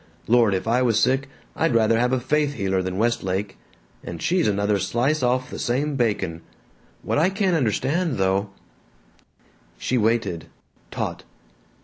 [0.27, 3.55] Lord, if I was sick, I'd rather have a faith healer than Westlake,
[4.03, 6.41] and she's another slice off the same bacon.
[7.03, 8.49] What I can't understand though"
[9.77, 10.47] She waited,
[10.89, 11.23] taut.